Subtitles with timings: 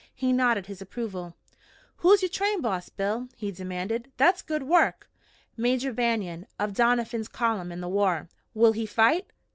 [0.15, 1.35] He nodded his approval.
[1.97, 4.11] "Who's yer train boss, Bill?" he demanded.
[4.17, 5.07] "That's good work."
[5.55, 9.27] "Major Banion, of Doniphan's column in the war." "Will he fight?"